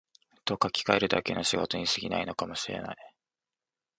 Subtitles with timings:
[0.45, 2.97] と書きかえるだけの仕事に過ぎないかも知れない